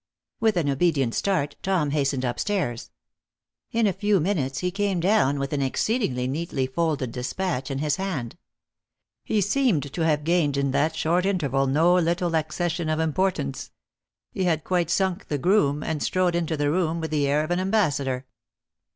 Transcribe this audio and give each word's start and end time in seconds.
With 0.39 0.57
an 0.57 0.67
obedient 0.67 1.13
start, 1.13 1.57
Tom 1.61 1.91
hastened 1.91 2.23
np 2.23 2.39
stairs. 2.39 2.89
In 3.71 3.85
a 3.85 3.93
few 3.93 4.19
minutes, 4.19 4.57
he 4.57 4.71
came 4.71 4.99
down 4.99 5.37
with 5.37 5.53
an 5.53 5.61
exceedingly 5.61 6.27
neatly 6.27 6.65
folded 6.65 7.11
despatch 7.11 7.69
in 7.69 7.77
his 7.77 7.97
hand. 7.97 8.35
lie 9.29 9.41
seemed 9.41 9.93
to 9.93 10.01
have 10.03 10.23
gained 10.23 10.57
in 10.57 10.71
that 10.71 10.95
short 10.95 11.27
interval 11.27 11.67
no 11.67 11.93
little 11.93 12.35
accession 12.35 12.89
of 12.89 12.99
importance. 12.99 13.69
He 14.31 14.45
had 14.45 14.63
quite 14.63 14.89
sunk 14.89 15.27
the 15.27 15.37
groom, 15.37 15.83
and 15.83 16.01
strode 16.01 16.33
into 16.33 16.57
the 16.57 16.71
room 16.71 16.99
with 16.99 17.11
the 17.11 17.27
air 17.27 17.43
of 17.43 17.51
an 17.51 17.59
ambassador. 17.59 18.25